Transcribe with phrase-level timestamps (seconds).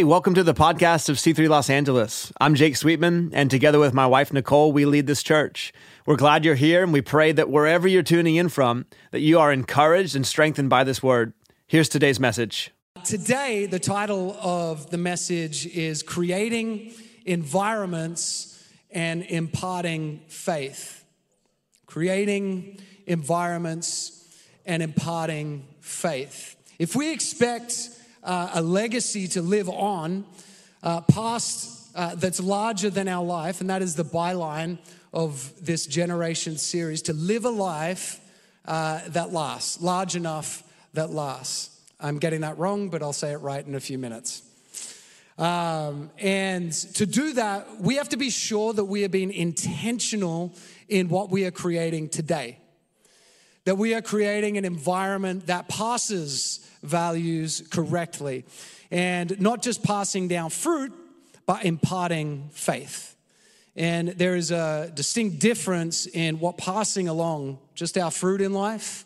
[0.00, 2.32] Hey, welcome to the podcast of C3 Los Angeles.
[2.40, 5.74] I'm Jake Sweetman, and together with my wife Nicole, we lead this church.
[6.06, 9.38] We're glad you're here, and we pray that wherever you're tuning in from, that you
[9.38, 11.34] are encouraged and strengthened by this word.
[11.66, 12.70] Here's today's message.
[13.04, 16.94] Today, the title of the message is Creating
[17.26, 21.04] Environments and Imparting Faith.
[21.84, 24.26] Creating environments
[24.64, 26.56] and imparting faith.
[26.78, 27.90] If we expect
[28.22, 30.24] uh, a legacy to live on
[30.82, 34.78] uh, past uh, that's larger than our life, and that is the byline
[35.12, 38.20] of this generation series to live a life
[38.66, 40.62] uh, that lasts, large enough
[40.94, 41.80] that lasts.
[41.98, 44.42] I'm getting that wrong, but I'll say it right in a few minutes.
[45.36, 50.54] Um, and to do that, we have to be sure that we are being intentional
[50.88, 52.58] in what we are creating today.
[53.64, 58.44] That we are creating an environment that passes values correctly.
[58.90, 60.92] And not just passing down fruit,
[61.46, 63.16] but imparting faith.
[63.76, 69.04] And there is a distinct difference in what passing along just our fruit in life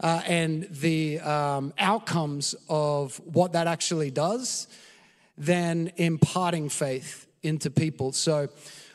[0.00, 4.68] uh, and the um, outcomes of what that actually does
[5.36, 8.12] than imparting faith into people.
[8.12, 8.48] So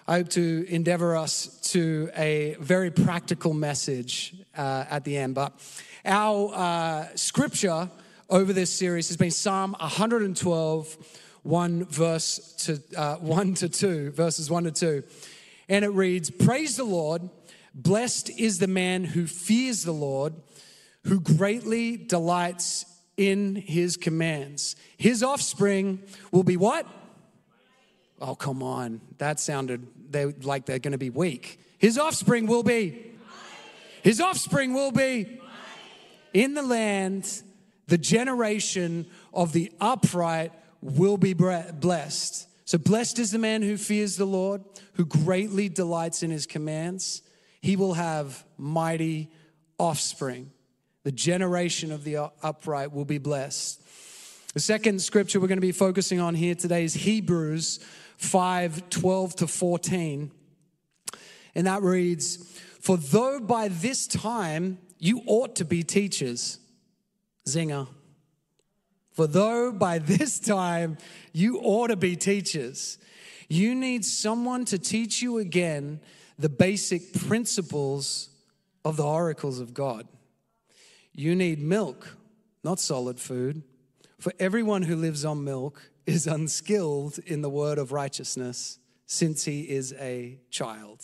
[0.07, 5.35] I hope to endeavor us to a very practical message uh, at the end.
[5.35, 5.53] But
[6.05, 7.89] our uh, scripture
[8.33, 10.97] over this series has been Psalm 112,
[11.43, 15.03] 1 verse to uh, 1 to 2, verses 1 to 2.
[15.69, 17.29] And it reads, Praise the Lord,
[17.75, 20.33] blessed is the man who fears the Lord,
[21.03, 22.85] who greatly delights
[23.17, 24.75] in his commands.
[24.97, 26.87] His offspring will be what?
[28.19, 29.01] Oh, come on.
[29.19, 31.59] That sounded they, like they're going to be weak.
[31.77, 33.11] His offspring will be.
[34.01, 35.39] His offspring will be
[36.33, 37.43] in the land
[37.87, 42.47] the generation of the upright will be blessed.
[42.65, 47.21] So, blessed is the man who fears the Lord, who greatly delights in his commands.
[47.61, 49.31] He will have mighty
[49.77, 50.51] offspring.
[51.03, 53.81] The generation of the upright will be blessed.
[54.53, 57.79] The second scripture we're going to be focusing on here today is Hebrews
[58.17, 60.31] 5 12 to 14.
[61.55, 62.37] And that reads,
[62.79, 66.59] For though by this time you ought to be teachers,
[67.45, 67.87] Zinger.
[69.11, 70.97] For though by this time
[71.33, 72.97] you ought to be teachers,
[73.47, 75.99] you need someone to teach you again
[76.39, 78.29] the basic principles
[78.83, 80.07] of the oracles of God.
[81.13, 82.17] You need milk,
[82.63, 83.61] not solid food.
[84.17, 89.61] For everyone who lives on milk is unskilled in the word of righteousness, since he
[89.61, 91.03] is a child.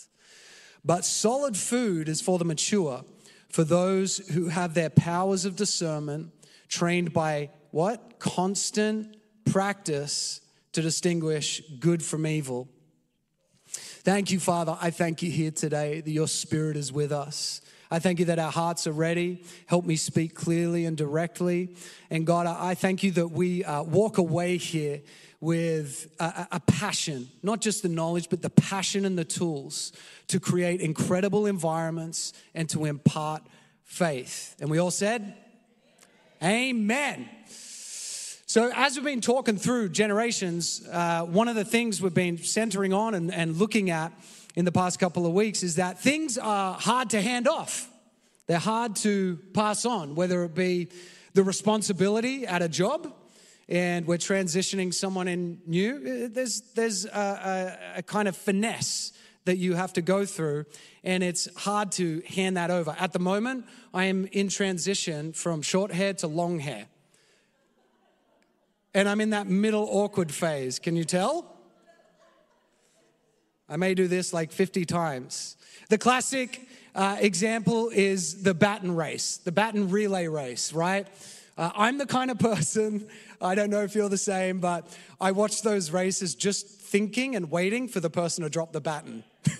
[0.84, 3.04] But solid food is for the mature
[3.50, 6.32] for those who have their powers of discernment
[6.68, 8.18] trained by what?
[8.18, 10.40] Constant practice
[10.72, 12.68] to distinguish good from evil.
[13.66, 14.76] Thank you, Father.
[14.80, 17.60] I thank you here today that your spirit is with us.
[17.90, 19.42] I thank you that our hearts are ready.
[19.66, 21.74] Help me speak clearly and directly.
[22.08, 25.02] And God, I thank you that we uh, walk away here
[25.40, 29.92] with a, a, passion, not just the knowledge, but the passion and the tools
[30.28, 33.42] to create incredible environments and to impart
[33.84, 34.54] faith.
[34.60, 35.34] And we all said,
[36.42, 37.28] Amen.
[38.46, 42.92] So, as we've been talking through generations, uh, one of the things we've been centering
[42.92, 44.12] on and, and looking at
[44.56, 47.88] in the past couple of weeks is that things are hard to hand off.
[48.46, 50.88] They're hard to pass on, whether it be
[51.34, 53.14] the responsibility at a job,
[53.70, 56.28] and we're transitioning someone in new.
[56.28, 59.12] There's, there's a, a, a kind of finesse
[59.44, 60.64] that you have to go through,
[61.04, 62.94] and it's hard to hand that over.
[62.98, 63.64] At the moment,
[63.94, 66.86] I am in transition from short hair to long hair.
[68.92, 70.80] And I'm in that middle awkward phase.
[70.80, 71.56] Can you tell?
[73.68, 75.56] I may do this like 50 times.
[75.90, 81.06] The classic uh, example is the baton race, the baton relay race, right?
[81.60, 83.06] Uh, I'm the kind of person,
[83.42, 84.86] I don't know if you're the same, but
[85.20, 89.24] I watch those races just thinking and waiting for the person to drop the baton.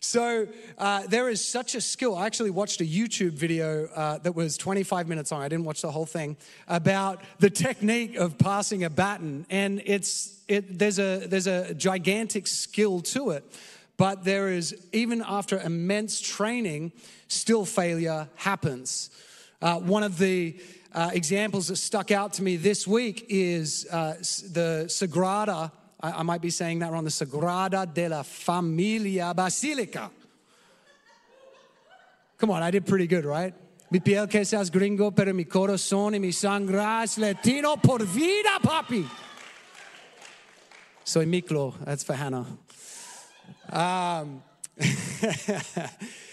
[0.00, 0.46] So
[0.78, 2.16] uh, there is such a skill.
[2.16, 5.42] I actually watched a YouTube video uh, that was 25 minutes long.
[5.42, 6.36] I didn't watch the whole thing
[6.68, 12.46] about the technique of passing a baton, and it's it, there's a there's a gigantic
[12.46, 13.44] skill to it.
[13.96, 16.92] But there is even after immense training,
[17.26, 19.10] still failure happens.
[19.60, 20.56] Uh, one of the
[20.94, 24.14] uh, examples that stuck out to me this week is uh,
[24.52, 30.10] the Sagrada I, I might be saying that wrong, the Sagrada de la Familia Basilica.
[32.38, 33.52] Come on, I did pretty good, right?
[33.90, 38.60] Mi piel que seas gringo, pero mi corazón y mi sangre es latino por vida,
[38.62, 39.08] papi.
[41.04, 41.74] Soy Miklo.
[41.84, 42.46] That's for Hannah.
[43.72, 44.42] Um,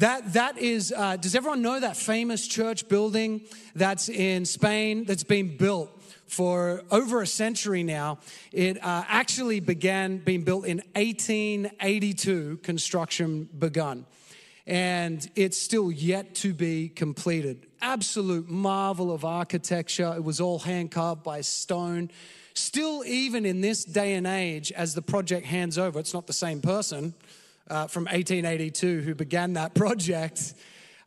[0.00, 3.42] that, that is, uh, does everyone know that famous church building
[3.74, 5.90] that's in Spain that's been built
[6.26, 8.18] for over a century now?
[8.50, 14.06] It uh, actually began being built in 1882, construction begun.
[14.66, 17.66] And it's still yet to be completed.
[17.82, 20.14] Absolute marvel of architecture.
[20.16, 22.10] It was all hand carved by stone.
[22.54, 26.32] Still, even in this day and age, as the project hands over, it's not the
[26.32, 27.12] same person
[27.70, 30.54] uh, from 1882 who began that project.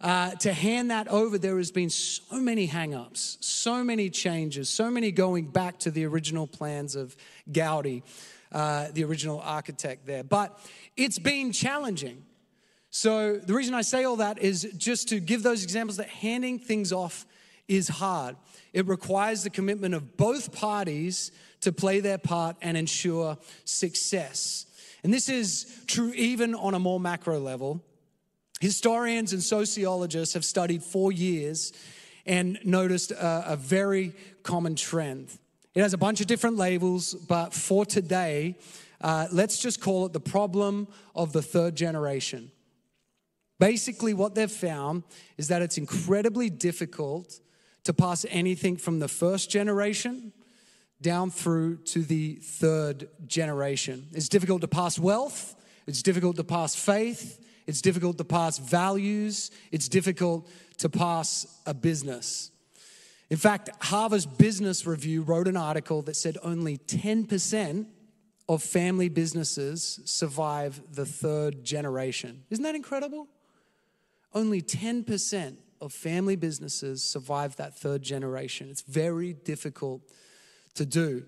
[0.01, 4.91] Uh, to hand that over, there has been so many hang-ups, so many changes, so
[4.91, 7.15] many going back to the original plans of
[7.49, 8.03] Gaudi,
[8.51, 10.23] uh, the original architect there.
[10.23, 10.59] But
[10.97, 12.25] it's been challenging.
[12.89, 16.59] So the reason I say all that is just to give those examples that handing
[16.59, 17.25] things off
[17.67, 18.35] is hard.
[18.73, 21.31] It requires the commitment of both parties
[21.61, 24.65] to play their part and ensure success.
[25.03, 27.83] And this is true even on a more macro level.
[28.61, 31.73] Historians and sociologists have studied for years
[32.25, 34.13] and noticed a, a, very
[34.43, 35.27] common trend.
[35.75, 38.55] It has a bunch of different labels, but for today,
[39.01, 42.51] uh, let's just call it the problem of the third generation.
[43.59, 45.03] Basically, what they've found
[45.37, 47.41] is that it's incredibly difficult
[47.83, 50.31] to pass anything from the first generation
[51.03, 54.07] down through to the third generation.
[54.13, 55.55] It's difficult to pass wealth,
[55.85, 61.75] it's difficult to pass faith, it's difficult to pass values, it's difficult to pass a
[61.75, 62.49] business.
[63.29, 67.85] In fact, Harvard's Business Review wrote an article that said only 10%
[68.49, 72.43] of family businesses survive the third generation.
[72.49, 73.27] Isn't that incredible?
[74.33, 78.69] Only 10% of family businesses survive that third generation.
[78.69, 80.01] It's very difficult
[80.75, 81.23] to do.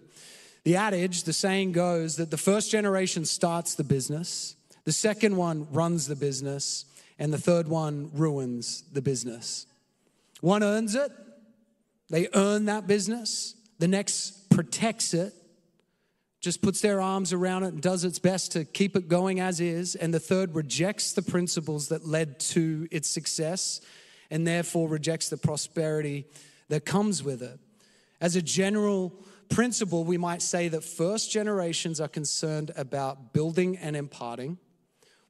[0.63, 5.67] The adage, the saying goes that the first generation starts the business, the second one
[5.71, 6.85] runs the business,
[7.19, 9.67] and the third one ruins the business.
[10.41, 11.11] One earns it,
[12.09, 15.33] they earn that business, the next protects it,
[16.41, 19.59] just puts their arms around it and does its best to keep it going as
[19.59, 23.81] is, and the third rejects the principles that led to its success
[24.29, 26.25] and therefore rejects the prosperity
[26.69, 27.59] that comes with it.
[28.21, 29.13] As a general
[29.49, 34.57] principle, we might say that first generations are concerned about building and imparting,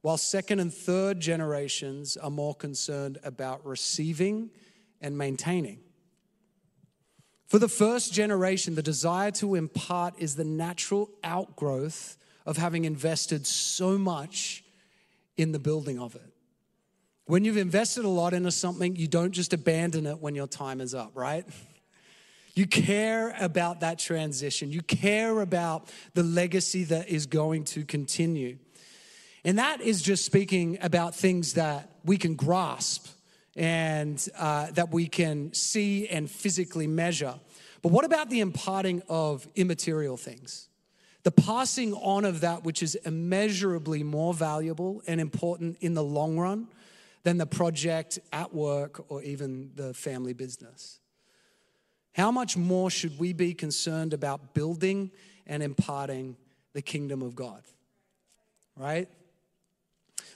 [0.01, 4.49] while second and third generations are more concerned about receiving
[5.01, 5.79] and maintaining.
[7.47, 13.45] For the first generation, the desire to impart is the natural outgrowth of having invested
[13.45, 14.63] so much
[15.37, 16.33] in the building of it.
[17.25, 20.79] When you've invested a lot into something, you don't just abandon it when your time
[20.79, 21.45] is up, right?
[22.55, 24.71] You care about that transition.
[24.71, 28.57] You care about the legacy that is going to continue.
[29.43, 33.07] And that is just speaking about things that we can grasp
[33.55, 37.35] and uh, that we can see and physically measure.
[37.81, 40.69] But what about the imparting of immaterial things?
[41.23, 46.37] The passing on of that which is immeasurably more valuable and important in the long
[46.37, 46.67] run
[47.23, 50.99] than the project at work or even the family business.
[52.15, 55.11] How much more should we be concerned about building
[55.45, 56.37] and imparting
[56.71, 57.61] the kingdom of God?
[58.77, 59.09] Right?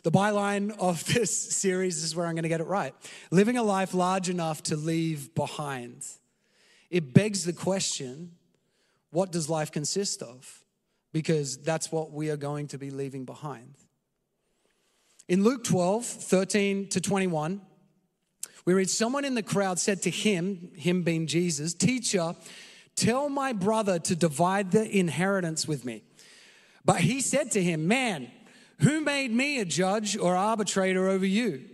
[0.03, 2.93] The byline of this series is where I'm going to get it right.
[3.31, 6.05] Living a life large enough to leave behind.
[6.89, 8.31] It begs the question
[9.11, 10.65] what does life consist of?
[11.13, 13.73] Because that's what we are going to be leaving behind.
[15.29, 17.61] In Luke 12, 13 to 21,
[18.65, 22.35] we read, Someone in the crowd said to him, him being Jesus, Teacher,
[22.95, 26.03] tell my brother to divide the inheritance with me.
[26.85, 28.31] But he said to him, Man,
[28.79, 31.65] who made me a judge or arbitrator over you?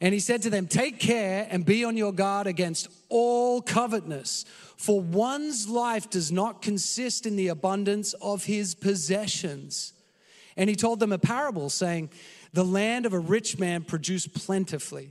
[0.00, 4.44] And he said to them, Take care and be on your guard against all covetousness,
[4.76, 9.92] for one's life does not consist in the abundance of his possessions.
[10.56, 12.10] And he told them a parable, saying,
[12.54, 15.10] the land of a rich man produced plentifully.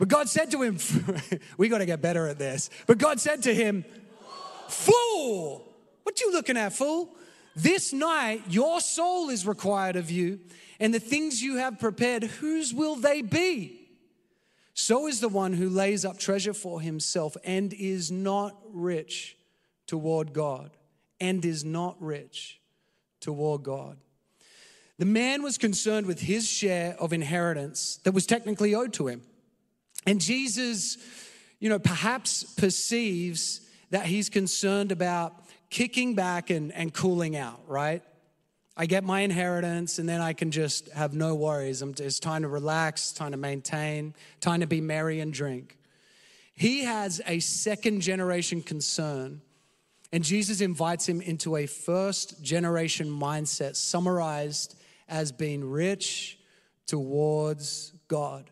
[0.00, 0.78] But God said to him,
[1.58, 2.70] we got to get better at this.
[2.86, 3.84] But God said to him,
[4.66, 5.68] Fool,
[6.04, 7.14] what you looking at, fool?
[7.54, 10.40] This night, your soul is required of you,
[10.78, 13.90] and the things you have prepared, whose will they be?
[14.72, 19.36] So is the one who lays up treasure for himself and is not rich
[19.86, 20.70] toward God,
[21.20, 22.58] and is not rich
[23.20, 23.98] toward God.
[24.96, 29.20] The man was concerned with his share of inheritance that was technically owed to him.
[30.06, 30.98] And Jesus,
[31.58, 35.34] you know, perhaps perceives that he's concerned about
[35.68, 38.02] kicking back and, and cooling out, right?
[38.76, 41.82] I get my inheritance and then I can just have no worries.
[41.82, 45.76] It's time to relax, time to maintain, time to be merry and drink.
[46.54, 49.40] He has a second generation concern,
[50.12, 54.76] and Jesus invites him into a first generation mindset, summarized
[55.08, 56.38] as being rich
[56.86, 58.50] towards God.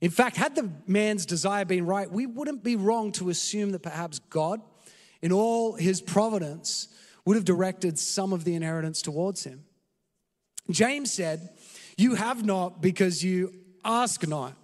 [0.00, 3.80] In fact, had the man's desire been right, we wouldn't be wrong to assume that
[3.80, 4.60] perhaps God,
[5.22, 6.88] in all his providence,
[7.24, 9.64] would have directed some of the inheritance towards him.
[10.70, 11.50] James said,
[11.96, 13.52] You have not because you
[13.84, 14.54] ask not.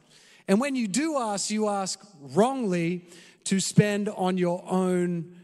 [0.46, 3.08] And when you do ask, you ask wrongly
[3.44, 5.40] to spend on your own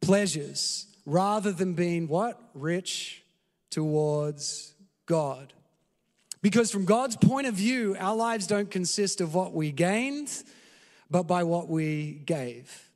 [0.00, 2.40] pleasures rather than being what?
[2.54, 3.22] Rich
[3.70, 4.74] towards
[5.06, 5.52] God.
[6.42, 10.42] Because from God's point of view, our lives don't consist of what we gained,
[11.08, 12.90] but by what we gave.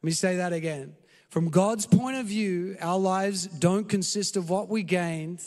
[0.00, 0.94] Let me say that again.
[1.28, 5.42] From God's point of view, our lives don't consist of what we gained,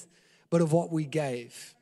[0.49, 1.73] but of what we gave.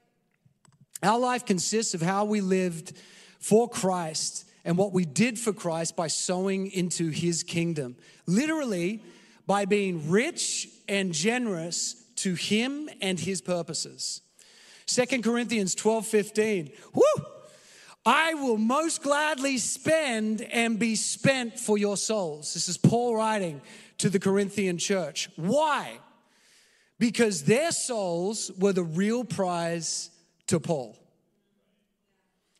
[1.01, 2.93] Our life consists of how we lived
[3.39, 7.95] for Christ and what we did for Christ by sowing into his kingdom.
[8.27, 9.01] Literally,
[9.47, 14.21] by being rich and generous to him and his purposes.
[14.89, 16.71] Second Corinthians 12 15.
[16.95, 17.03] Woo!
[18.07, 22.55] I will most gladly spend and be spent for your souls.
[22.55, 23.61] This is Paul writing
[23.99, 25.29] to the Corinthian church.
[25.35, 25.99] Why?
[26.97, 30.09] Because their souls were the real prize
[30.47, 30.97] to Paul.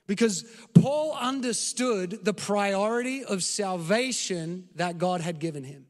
[0.06, 0.44] Because
[0.76, 5.88] Paul understood the priority of salvation that God had given him.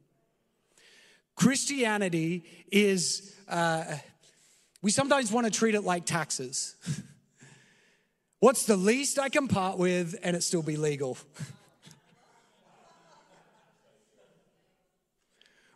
[1.35, 3.83] Christianity is uh,
[4.81, 6.75] we sometimes want to treat it like taxes.
[8.39, 11.17] What's the least I can part with and it still be legal?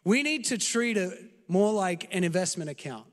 [0.05, 1.13] we need to treat it
[1.50, 3.05] more like an investment account.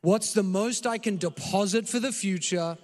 [0.00, 2.78] What's the most I can deposit for the future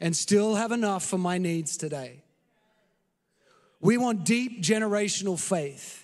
[0.00, 2.22] and still have enough for my needs today?
[3.80, 6.03] We want deep generational faith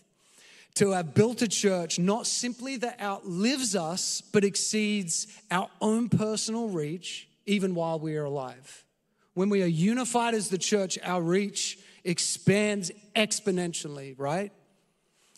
[0.74, 6.68] to have built a church not simply that outlives us, but exceeds our own personal
[6.68, 8.84] reach, even while we are alive.
[9.34, 14.52] When we are unified as the church, our reach expands exponentially, right?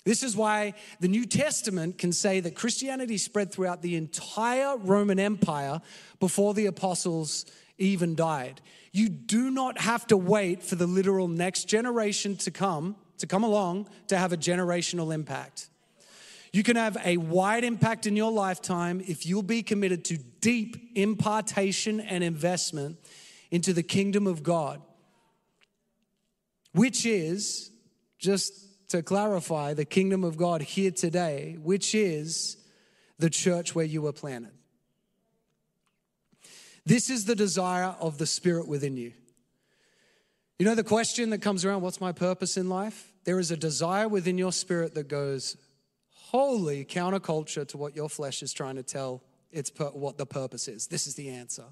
[0.04, 5.20] This is why the New Testament can say that Christianity spread throughout the entire Roman
[5.20, 5.80] Empire
[6.18, 7.46] before the apostles
[7.78, 8.60] even died.
[8.90, 13.44] You do not have to wait for the literal next generation to come to come
[13.44, 15.68] along to have a generational impact.
[16.52, 20.90] You can have a wide impact in your lifetime if you'll be committed to deep
[20.96, 22.98] impartation and investment
[23.52, 24.82] into the kingdom of God,
[26.72, 27.70] which is,
[28.18, 32.56] just to clarify, the kingdom of God here today, which is
[33.20, 34.50] the church where you were planted.
[36.84, 39.12] This is the desire of the Spirit within you.
[40.58, 43.12] You know the question that comes around what's my purpose in life?
[43.24, 45.56] there is a desire within your spirit that goes
[46.10, 50.66] wholly counterculture to what your flesh is trying to tell it's per- what the purpose
[50.68, 50.86] is.
[50.86, 51.64] This is the answer.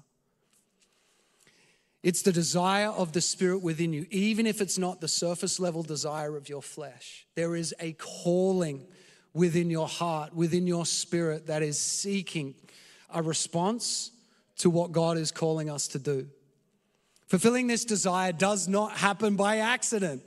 [2.03, 5.83] It's the desire of the spirit within you, even if it's not the surface level
[5.83, 7.27] desire of your flesh.
[7.35, 8.85] There is a calling
[9.33, 12.55] within your heart, within your spirit, that is seeking
[13.09, 14.11] a response
[14.57, 16.27] to what God is calling us to do.
[17.31, 20.21] Fulfilling this desire does not happen by accident.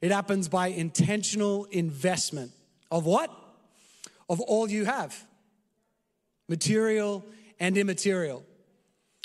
[0.00, 2.50] It happens by intentional investment
[2.90, 3.30] of what?
[4.28, 5.16] Of all you have
[6.48, 7.24] material
[7.60, 8.42] and immaterial.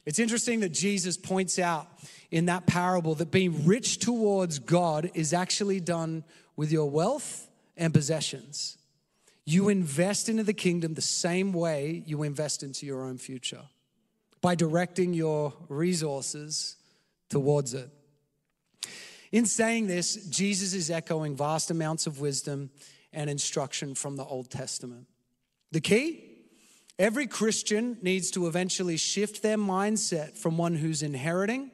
[0.06, 1.88] It's interesting that Jesus points out
[2.30, 6.24] in that parable that being rich towards God is actually done
[6.56, 8.78] with your wealth and possessions.
[9.44, 13.64] You invest into the kingdom the same way you invest into your own future
[14.40, 16.76] by directing your resources
[17.30, 17.90] towards it.
[19.32, 22.70] In saying this, Jesus is echoing vast amounts of wisdom
[23.12, 25.08] and instruction from the Old Testament.
[25.72, 26.30] The key?
[27.00, 31.72] Every Christian needs to eventually shift their mindset from one who's inheriting.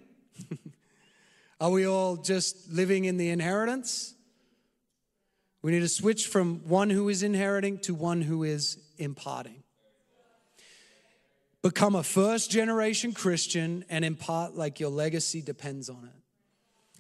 [1.62, 4.16] Are we all just living in the inheritance?
[5.62, 9.64] We need to switch from one who is inheriting to one who is imparting.
[11.62, 16.20] Become a first generation Christian and impart like your legacy depends on it.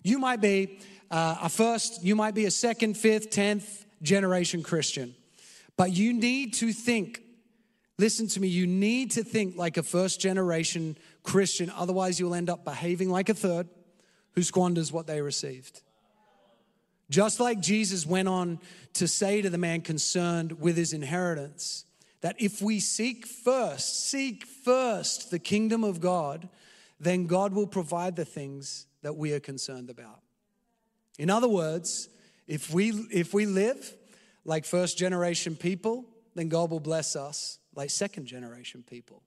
[0.03, 0.79] You might be
[1.11, 5.15] uh, a first, you might be a second, fifth, tenth generation Christian,
[5.77, 7.21] but you need to think.
[7.97, 12.49] Listen to me, you need to think like a first generation Christian, otherwise, you'll end
[12.49, 13.67] up behaving like a third
[14.35, 15.81] who squanders what they received.
[17.09, 18.59] Just like Jesus went on
[18.93, 21.85] to say to the man concerned with his inheritance,
[22.21, 26.49] that if we seek first, seek first the kingdom of God,
[26.99, 30.21] then God will provide the things that we are concerned about.
[31.17, 32.09] In other words,
[32.47, 33.95] if we, if we live
[34.43, 39.21] like first generation people, then God will bless us like second generation people.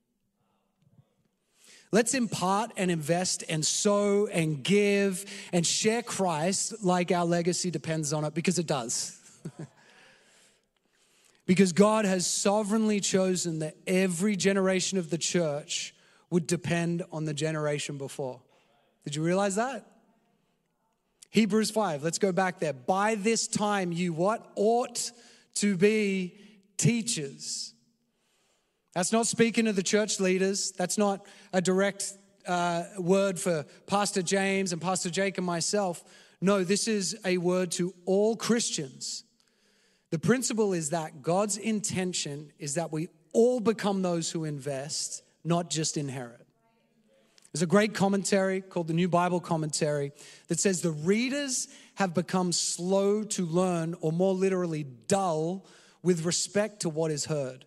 [1.91, 8.13] Let's impart and invest and sow and give and share Christ like our legacy depends
[8.13, 9.19] on it because it does.
[11.45, 15.93] because God has sovereignly chosen that every generation of the church
[16.29, 18.41] would depend on the generation before.
[19.03, 19.85] Did you realize that?
[21.29, 22.73] Hebrews 5, let's go back there.
[22.73, 24.51] By this time, you what?
[24.55, 25.11] Ought
[25.55, 26.35] to be
[26.77, 27.73] teachers
[28.93, 30.71] that's not speaking to the church leaders.
[30.71, 32.13] That's not a direct
[32.47, 36.03] uh, word for Pastor James and Pastor Jake and myself.
[36.39, 39.23] No, this is a word to all Christians.
[40.13, 45.71] The principle is that God's intention is that we all become those who invest, not
[45.71, 46.45] just inherit.
[47.51, 50.11] There's a great commentary called the New Bible Commentary
[50.49, 55.65] that says the readers have become slow to learn, or more literally, dull
[56.03, 57.65] with respect to what is heard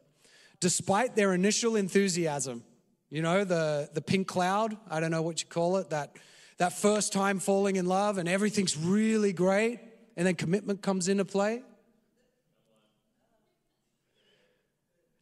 [0.60, 2.62] despite their initial enthusiasm.
[3.10, 6.16] You know, the, the pink cloud, I don't know what you call it, that,
[6.58, 9.80] that first time falling in love and everything's really great,
[10.16, 11.64] and then commitment comes into play.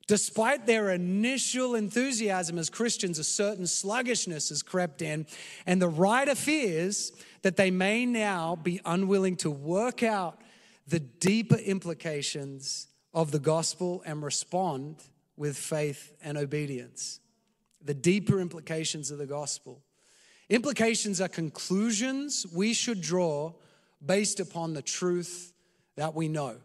[0.07, 5.27] Despite their initial enthusiasm as Christians, a certain sluggishness has crept in,
[5.67, 7.13] and the writer fears
[7.43, 10.41] that they may now be unwilling to work out
[10.87, 14.97] the deeper implications of the gospel and respond
[15.37, 17.21] with faith and obedience.
[17.83, 19.83] The deeper implications of the gospel.
[20.51, 23.53] Implications are conclusions we should draw
[24.05, 25.53] based upon the truth
[25.97, 26.57] that we know.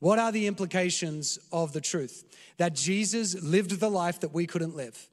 [0.00, 2.24] What are the implications of the truth?
[2.56, 5.08] That Jesus lived the life that we couldn't live,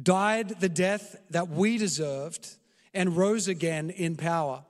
[0.00, 2.56] died the death that we deserved,
[2.92, 4.64] and rose again in power.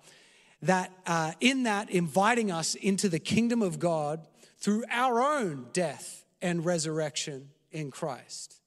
[0.62, 4.26] That uh, in that, inviting us into the kingdom of God
[4.58, 8.60] through our own death and resurrection in Christ.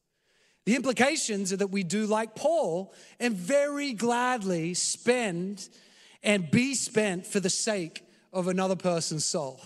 [0.66, 5.68] The implications are that we do like Paul and very gladly spend
[6.24, 9.62] and be spent for the sake of another person's soul.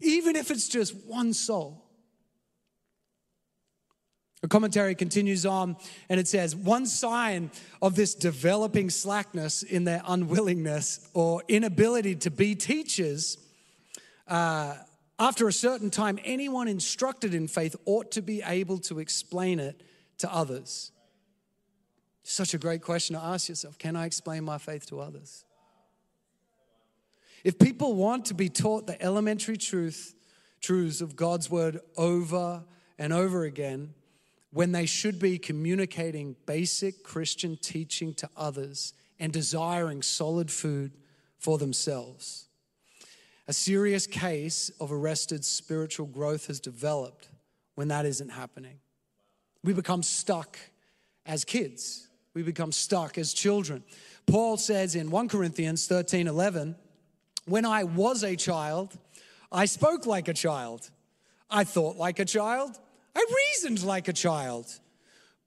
[0.00, 1.84] Even if it's just one soul.
[4.40, 5.76] The commentary continues on
[6.08, 7.50] and it says, One sign
[7.82, 13.38] of this developing slackness in their unwillingness or inability to be teachers
[14.28, 14.74] uh,
[15.18, 19.82] after a certain time, anyone instructed in faith ought to be able to explain it
[20.18, 20.92] to others.
[22.22, 25.44] Such a great question to ask yourself Can I explain my faith to others?
[27.44, 30.14] If people want to be taught the elementary truth,
[30.60, 32.64] truths of God's word over
[32.98, 33.94] and over again,
[34.50, 40.92] when they should be communicating basic Christian teaching to others and desiring solid food
[41.38, 42.46] for themselves.
[43.46, 47.28] A serious case of arrested spiritual growth has developed
[47.74, 48.78] when that isn't happening.
[49.62, 50.58] We become stuck
[51.26, 53.84] as kids, we become stuck as children.
[54.26, 56.76] Paul says in 1 Corinthians 13 11,
[57.48, 58.96] when I was a child,
[59.50, 60.90] I spoke like a child,
[61.50, 62.78] I thought like a child,
[63.16, 64.66] I reasoned like a child.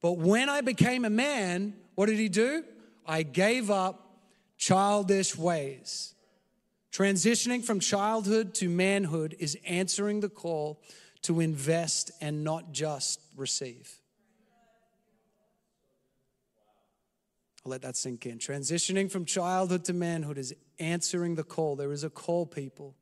[0.01, 2.63] But when I became a man, what did he do?
[3.05, 4.17] I gave up
[4.57, 6.15] childish ways.
[6.91, 10.81] Transitioning from childhood to manhood is answering the call
[11.21, 14.00] to invest and not just receive.
[17.65, 18.39] I'll let that sink in.
[18.39, 21.75] Transitioning from childhood to manhood is answering the call.
[21.75, 22.95] There is a call, people,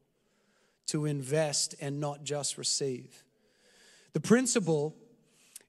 [0.88, 3.24] to invest and not just receive.
[4.14, 4.96] The principle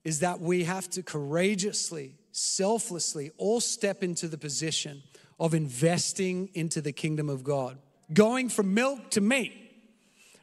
[0.03, 5.03] is that we have to courageously, selflessly, all step into the position
[5.39, 7.77] of investing into the kingdom of God
[8.13, 9.53] going from milk to meat.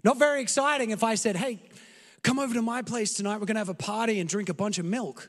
[0.05, 1.61] Not very exciting if I said, hey,
[2.23, 3.35] come over to my place tonight.
[3.41, 5.29] We're going to have a party and drink a bunch of milk.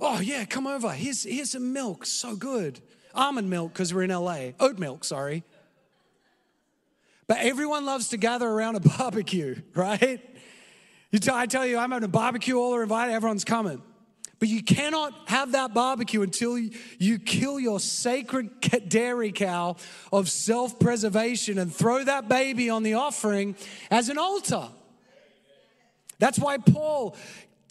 [0.00, 0.90] Oh, yeah, come over.
[0.90, 2.06] Here's, here's some milk.
[2.06, 2.80] So good.
[3.14, 4.50] Almond milk because we're in LA.
[4.60, 5.42] Oat milk, sorry.
[7.26, 10.20] But everyone loves to gather around a barbecue, right?
[11.12, 13.82] T- I tell you, I'm having a barbecue, all are invited, everyone's coming.
[14.38, 19.76] But you cannot have that barbecue until you kill your sacred dairy cow
[20.12, 23.56] of self preservation and throw that baby on the offering
[23.90, 24.68] as an altar.
[26.20, 27.16] That's why Paul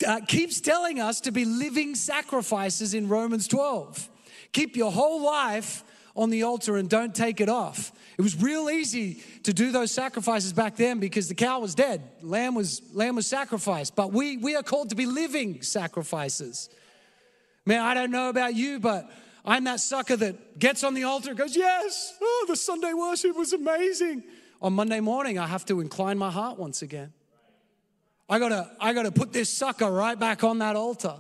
[0.06, 4.10] uh, keeps telling us to be living sacrifices in Romans 12.
[4.52, 5.84] Keep your whole life
[6.16, 7.92] on the altar and don't take it off.
[8.18, 12.02] It was real easy to do those sacrifices back then because the cow was dead.
[12.24, 13.96] Lamb was, lamb was sacrificed.
[13.96, 16.70] But we, we are called to be living sacrifices.
[17.66, 19.12] Man, I don't know about you, but
[19.46, 23.36] I'm that sucker that gets on the altar and goes, Yes, oh, the Sunday worship
[23.36, 24.24] was amazing.
[24.62, 27.14] On Monday morning, I have to incline my heart once again.
[28.30, 31.16] I gotta, I gotta put this sucker right back on that altar.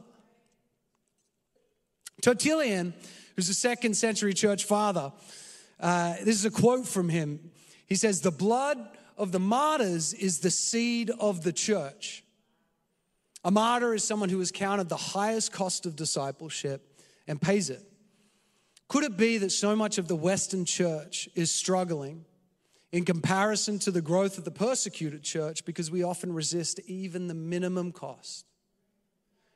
[2.21, 2.93] Tertullian,
[3.35, 5.13] who's a second century church father,
[5.79, 7.51] uh, this is a quote from him.
[7.85, 8.77] He says, The blood
[9.17, 12.23] of the martyrs is the seed of the church.
[13.43, 17.81] A martyr is someone who has counted the highest cost of discipleship and pays it.
[18.89, 22.25] Could it be that so much of the Western church is struggling
[22.91, 27.33] in comparison to the growth of the persecuted church because we often resist even the
[27.33, 28.45] minimum cost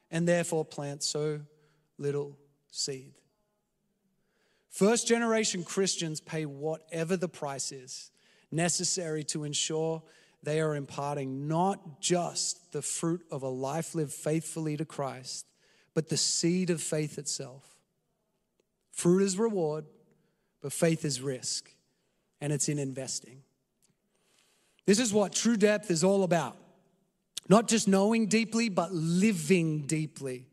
[0.09, 1.41] and therefore plant so
[1.97, 2.37] little
[2.71, 3.13] seed?
[4.69, 8.11] First generation Christians pay whatever the price is
[8.51, 10.01] necessary to ensure
[10.43, 15.45] they are imparting not just the fruit of a life lived faithfully to Christ,
[15.93, 17.77] but the seed of faith itself.
[18.91, 19.85] Fruit is reward,
[20.61, 21.69] but faith is risk,
[22.41, 23.43] and it's in investing.
[24.85, 26.57] This is what true depth is all about.
[27.47, 30.47] Not just knowing deeply, but living deeply.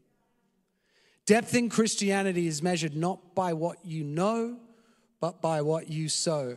[1.27, 4.59] Depth in Christianity is measured not by what you know,
[5.21, 6.57] but by what you sow.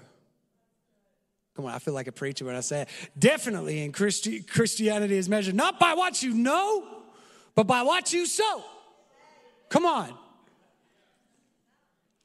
[1.55, 2.89] Come on, I feel like a preacher when I say it.
[3.17, 6.87] Definitely in Christi- Christianity is measured not by what you know,
[7.55, 8.63] but by what you sow.
[9.69, 10.17] Come on.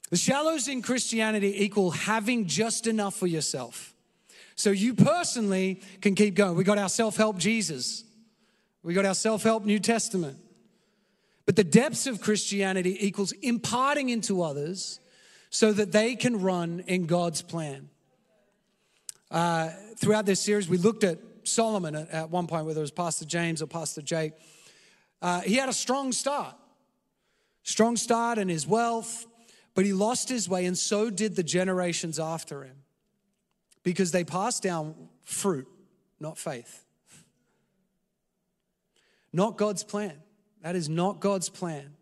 [0.09, 3.93] The shallows in Christianity equal having just enough for yourself.
[4.55, 6.55] So you personally can keep going.
[6.55, 8.03] We got our self help Jesus,
[8.83, 10.37] we got our self help New Testament.
[11.45, 14.99] But the depths of Christianity equals imparting into others
[15.49, 17.89] so that they can run in God's plan.
[19.31, 22.91] Uh, throughout this series, we looked at Solomon at, at, one point, whether it was
[22.91, 24.33] Pastor James or Pastor Jake.
[25.21, 26.55] Uh, he had a strong start,
[27.63, 29.25] strong start in his wealth,
[29.77, 32.77] but he lost his way, and so did the generations after him
[33.83, 35.67] because they passed down fruit,
[36.19, 36.83] not faith,
[39.31, 40.15] not God's plan.
[40.63, 41.95] That is not God's plan.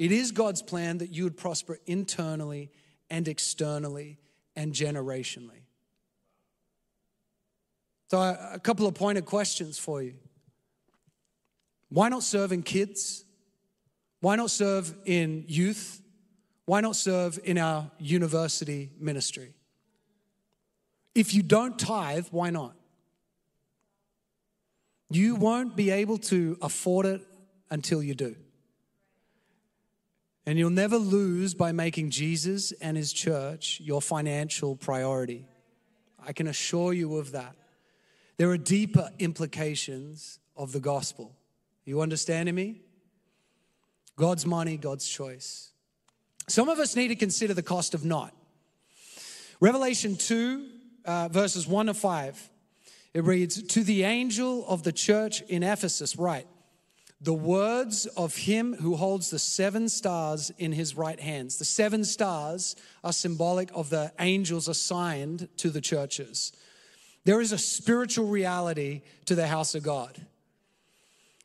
[0.00, 2.72] It is God's plan that you would prosper internally
[3.08, 4.18] and externally
[4.56, 5.62] and generationally.
[8.10, 10.14] So, a couple of pointed questions for you.
[11.88, 13.24] Why not serve in kids?
[14.18, 16.02] Why not serve in youth?
[16.66, 19.54] Why not serve in our university ministry?
[21.14, 22.74] If you don't tithe, why not?
[25.10, 27.26] You won't be able to afford it
[27.70, 28.36] until you do.
[30.46, 35.46] And you'll never lose by making Jesus and his church your financial priority.
[36.24, 37.56] I can assure you of that.
[38.36, 41.36] There are deeper implications of the gospel.
[41.84, 42.82] You understanding me?
[44.16, 45.72] God's money, God's choice.
[46.50, 48.34] Some of us need to consider the cost of not.
[49.60, 50.66] Revelation 2,
[51.04, 52.50] uh, verses 1 to 5,
[53.14, 56.48] it reads To the angel of the church in Ephesus, write,
[57.20, 61.58] the words of him who holds the seven stars in his right hands.
[61.58, 66.52] The seven stars are symbolic of the angels assigned to the churches.
[67.24, 70.20] There is a spiritual reality to the house of God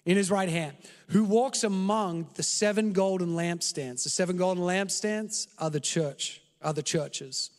[0.06, 0.76] in his right hand,
[1.10, 4.04] who walks among the seven golden lampstands.
[4.04, 7.50] The seven golden lampstands are the church, are the churches.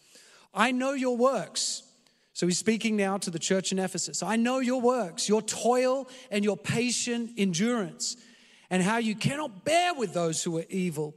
[0.55, 1.83] I know your works
[2.37, 4.23] so he's speaking now to the church in Ephesus.
[4.23, 8.15] I know your works, your toil, and your patient endurance,
[8.69, 11.15] and how you cannot bear with those who are evil,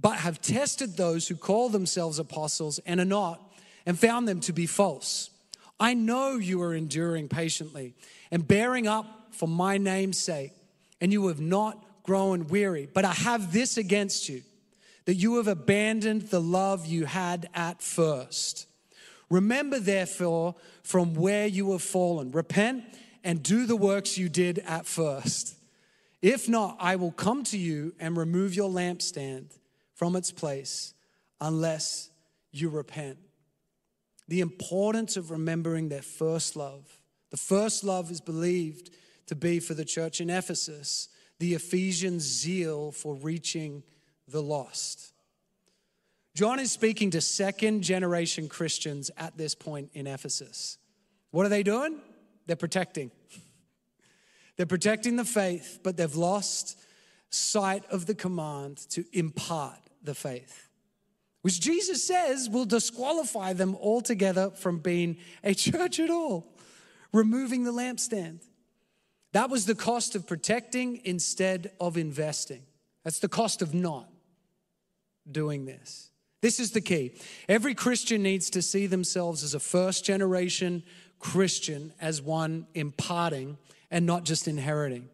[0.00, 3.52] but have tested those who call themselves apostles and are not,
[3.84, 5.28] and found them to be false.
[5.78, 7.92] I know you are enduring patiently
[8.30, 10.52] and bearing up for my name's sake,
[11.02, 12.88] and you have not grown weary.
[12.90, 14.42] But I have this against you
[15.04, 18.68] that you have abandoned the love you had at first.
[19.28, 22.30] Remember, therefore, from where you have fallen.
[22.30, 22.84] Repent
[23.24, 25.56] and do the works you did at first.
[26.22, 29.58] If not, I will come to you and remove your lampstand
[29.94, 30.94] from its place
[31.40, 32.10] unless
[32.52, 33.18] you repent.
[34.28, 37.00] The importance of remembering their first love.
[37.30, 38.90] The first love is believed
[39.32, 43.82] to be for the church in Ephesus the Ephesian zeal for reaching
[44.28, 45.12] the lost.
[46.36, 50.78] John is speaking to second generation Christians at this point in Ephesus.
[51.32, 51.98] What are they doing?
[52.46, 53.10] They're protecting.
[54.56, 56.78] They're protecting the faith, but they've lost
[57.30, 60.68] sight of the command to impart the faith,
[61.40, 66.54] which Jesus says will disqualify them altogether from being a church at all,
[67.12, 68.42] removing the lampstand.
[69.32, 72.62] That was the cost of protecting instead of investing.
[73.04, 74.08] That's the cost of not
[75.30, 76.10] doing this.
[76.42, 77.14] This is the key.
[77.48, 80.82] Every Christian needs to see themselves as a first generation
[81.18, 83.56] Christian, as one imparting
[83.90, 85.08] and not just inheriting.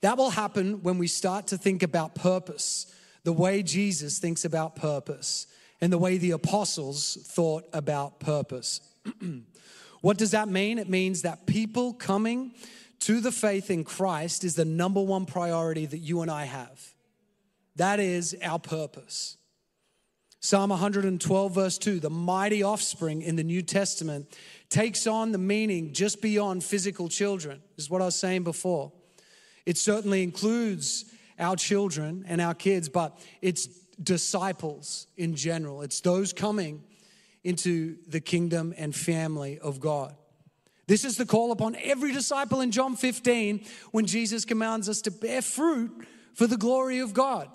[0.00, 2.86] That will happen when we start to think about purpose,
[3.24, 5.48] the way Jesus thinks about purpose,
[5.80, 8.80] and the way the apostles thought about purpose.
[10.00, 10.78] what does that mean?
[10.78, 12.52] It means that people coming
[13.00, 16.94] to the faith in Christ is the number one priority that you and I have.
[17.76, 19.36] That is our purpose.
[20.40, 24.36] Psalm 112, verse 2 the mighty offspring in the New Testament
[24.68, 28.92] takes on the meaning just beyond physical children, is what I was saying before.
[29.66, 31.04] It certainly includes
[31.38, 33.66] our children and our kids, but it's
[34.02, 35.82] disciples in general.
[35.82, 36.82] It's those coming
[37.44, 40.14] into the kingdom and family of God.
[40.88, 45.10] This is the call upon every disciple in John 15 when Jesus commands us to
[45.10, 47.50] bear fruit for the glory of God.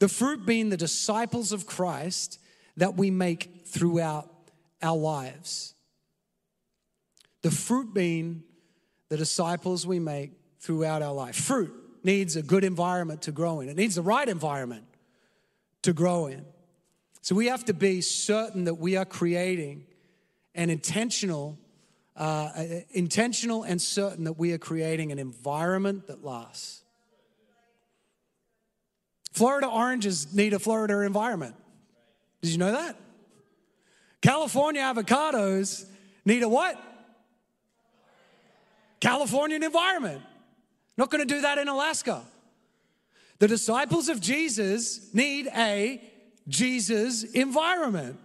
[0.00, 2.38] The fruit being the disciples of Christ
[2.76, 4.30] that we make throughout
[4.82, 5.74] our lives.
[7.40, 8.42] The fruit being
[9.08, 11.36] the disciples we make throughout our life.
[11.36, 11.72] Fruit
[12.04, 14.84] needs a good environment to grow in, it needs the right environment
[15.82, 16.44] to grow in.
[17.22, 19.86] So we have to be certain that we are creating
[20.54, 21.58] an intentional
[22.16, 22.50] uh,
[22.90, 26.82] intentional and certain that we are creating an environment that lasts.
[29.32, 31.54] Florida oranges need a Florida environment.
[32.40, 32.96] Did you know that?
[34.22, 35.84] California avocados
[36.24, 36.80] need a what?
[39.00, 40.22] Californian environment.
[40.96, 42.22] Not going to do that in Alaska.
[43.38, 46.02] The disciples of Jesus need a
[46.48, 48.18] Jesus environment.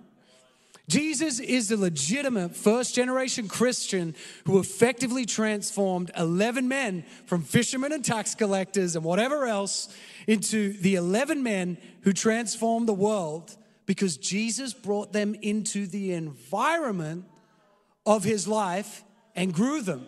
[0.91, 4.13] Jesus is the legitimate first generation Christian
[4.45, 9.87] who effectively transformed 11 men from fishermen and tax collectors and whatever else
[10.27, 17.23] into the 11 men who transformed the world because Jesus brought them into the environment
[18.05, 20.05] of his life and grew them.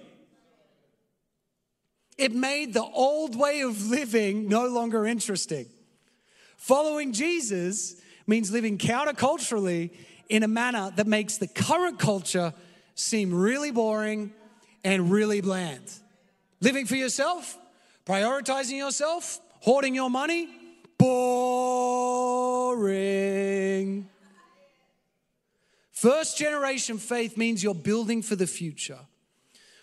[2.18, 5.68] It made the old way of living no longer interesting.
[6.58, 7.96] Following Jesus
[8.28, 9.92] means living counterculturally
[10.30, 12.54] in a manner that makes the current culture
[12.96, 14.34] seem really boring
[14.84, 15.92] and really bland.
[16.62, 17.58] Living for yourself,
[18.06, 20.50] prioritizing yourself, hoarding your money,
[20.98, 22.44] boring.
[25.92, 29.00] First generation faith means you're building for the future.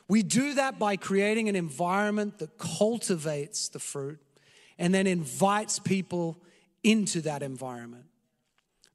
[0.06, 4.18] We do that by creating an environment that cultivates the fruit
[4.78, 6.36] and then invites people
[6.82, 8.09] into that environment.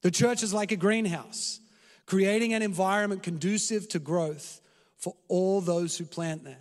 [0.06, 1.60] The church is like a greenhouse,
[2.06, 4.62] creating an environment conducive to growth
[4.98, 6.60] for all those who plant there.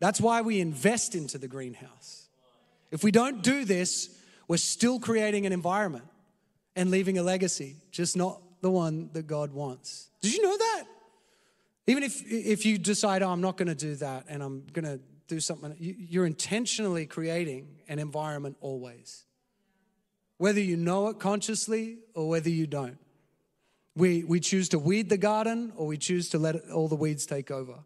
[0.00, 2.26] That's why we invest into the greenhouse.
[2.90, 4.10] If we don't do this,
[4.48, 6.06] we're still creating an environment
[6.74, 10.10] and leaving a legacy, just not the one that God wants.
[10.20, 10.84] Did you know that?
[11.86, 14.86] Even if, if you decide, oh, I'm not going to do that and I'm going
[14.86, 14.98] to
[15.28, 19.25] do something, you're intentionally creating an environment always
[20.38, 22.98] whether you know it consciously or whether you don't.
[23.94, 27.24] We, we choose to weed the garden or we choose to let all the weeds
[27.24, 27.78] take over.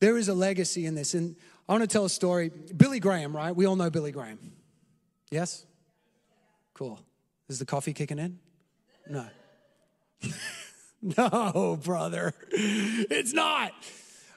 [0.00, 1.14] There is a legacy in this.
[1.14, 1.34] And
[1.68, 2.50] I want to tell a story.
[2.76, 3.54] Billy Graham, right?
[3.54, 4.38] We all know Billy Graham.
[5.30, 5.64] Yes?
[6.74, 7.00] Cool.
[7.48, 8.38] Is the coffee kicking in?
[9.08, 9.26] No.
[11.18, 12.34] no, brother.
[12.50, 13.72] It's not.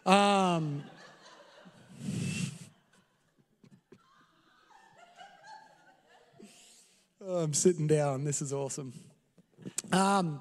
[0.06, 0.84] Um,
[7.30, 8.24] Oh, I'm sitting down.
[8.24, 8.94] This is awesome.
[9.92, 10.40] Um,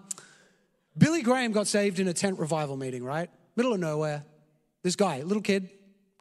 [0.97, 3.29] Billy Graham got saved in a tent revival meeting, right?
[3.57, 4.25] Middle of nowhere.
[4.85, 5.69] This guy, little kid,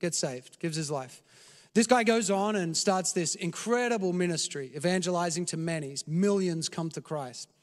[0.02, 1.22] gets saved, gives his life.
[1.76, 5.98] This guy goes on and starts this incredible ministry, evangelizing to many.
[6.08, 7.54] Millions come to Christ.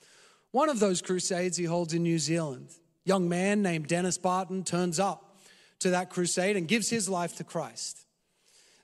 [0.53, 2.69] One of those crusades he holds in New Zealand.
[3.05, 5.41] Young man named Dennis Barton turns up
[5.81, 8.07] to that crusade and gives his life to Christ.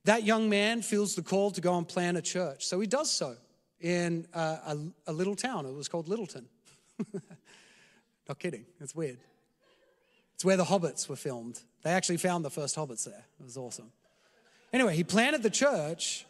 [0.06, 3.12] That young man feels the call to go and plant a church, so he does
[3.12, 3.36] so
[3.80, 5.66] in a, a, a little town.
[5.66, 6.46] It was called Littleton.
[8.28, 9.18] Not kidding, it's weird.
[10.34, 11.60] It's where the hobbits were filmed.
[11.82, 13.24] They actually found the first hobbits there.
[13.40, 13.90] It was awesome.
[14.72, 16.26] Anyway, he planted the church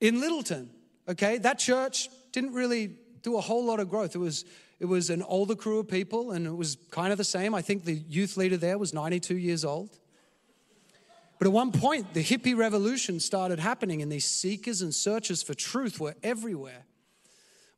[0.00, 0.70] in Littleton.
[1.08, 4.14] Okay, that church didn't really do a whole lot of growth.
[4.14, 4.44] It was
[4.80, 7.54] it was an older crew of people, and it was kind of the same.
[7.54, 9.98] I think the youth leader there was 92 years old.
[11.38, 15.54] But at one point, the hippie revolution started happening, and these seekers and searchers for
[15.54, 16.84] truth were everywhere.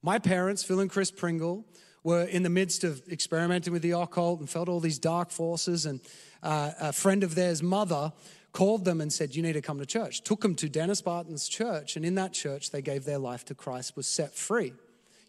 [0.03, 1.67] My parents, Phil and Chris Pringle,
[2.03, 5.85] were in the midst of experimenting with the occult and felt all these dark forces.
[5.85, 6.01] And
[6.43, 8.13] uh, a friend of theirs' mother
[8.53, 10.23] called them and said, You need to come to church.
[10.23, 11.97] Took them to Dennis Barton's church.
[11.97, 14.73] And in that church, they gave their life to Christ, was set free.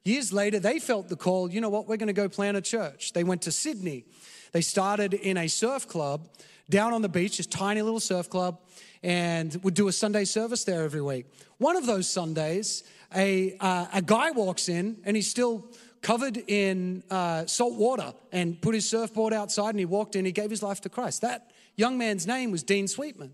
[0.03, 2.61] Years later, they felt the call, you know what, we're going to go plant a
[2.61, 3.13] church.
[3.13, 4.05] They went to Sydney.
[4.51, 6.27] They started in a surf club
[6.71, 8.60] down on the beach, this tiny little surf club,
[9.03, 11.27] and would do a Sunday service there every week.
[11.57, 12.84] One of those Sundays,
[13.15, 15.67] a, uh, a guy walks in and he's still
[16.01, 20.31] covered in uh, salt water and put his surfboard outside and he walked in, he
[20.31, 21.21] gave his life to Christ.
[21.21, 23.34] That young man's name was Dean Sweetman.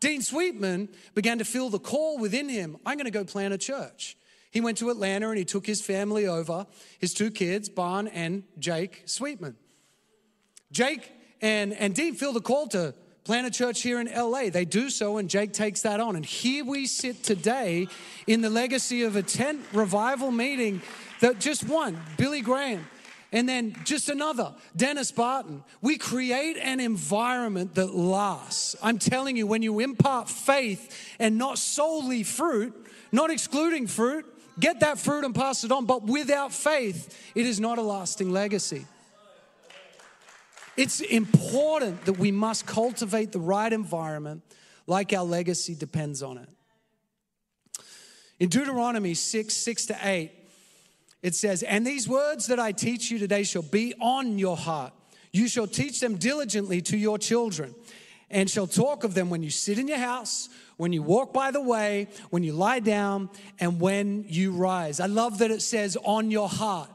[0.00, 3.58] Dean Sweetman began to feel the call within him I'm going to go plant a
[3.58, 4.16] church.
[4.50, 6.66] He went to Atlanta and he took his family over,
[6.98, 9.56] his two kids, Barn and Jake Sweetman.
[10.70, 11.10] Jake
[11.44, 14.48] and, and Dean feel the call to plant a church here in LA.
[14.48, 16.16] They do so, and Jake takes that on.
[16.16, 17.86] And here we sit today
[18.26, 20.80] in the legacy of a tent revival meeting
[21.20, 22.86] that just one, Billy Graham,
[23.30, 25.62] and then just another, Dennis Barton.
[25.82, 28.74] We create an environment that lasts.
[28.82, 32.74] I'm telling you, when you impart faith and not solely fruit,
[33.12, 34.24] not excluding fruit,
[34.58, 35.84] get that fruit and pass it on.
[35.84, 38.86] But without faith, it is not a lasting legacy.
[40.76, 44.42] It's important that we must cultivate the right environment
[44.86, 46.48] like our legacy depends on it.
[48.40, 50.32] In Deuteronomy 6 6 to 8,
[51.22, 54.92] it says, And these words that I teach you today shall be on your heart.
[55.32, 57.74] You shall teach them diligently to your children,
[58.30, 61.50] and shall talk of them when you sit in your house, when you walk by
[61.50, 65.00] the way, when you lie down, and when you rise.
[65.00, 66.90] I love that it says on your heart.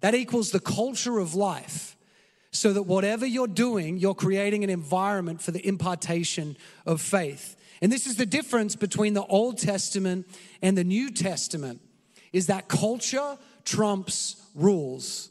[0.00, 1.96] That equals the culture of life.
[2.52, 7.56] So that whatever you're doing, you're creating an environment for the impartation of faith.
[7.80, 10.26] And this is the difference between the Old Testament
[10.60, 11.80] and the New Testament
[12.32, 15.30] is that culture trumps rules.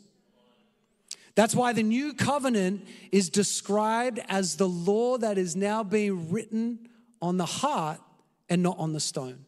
[1.36, 6.90] That's why the new covenant is described as the law that is now being written
[7.22, 8.00] on the heart
[8.50, 9.46] and not on the stone.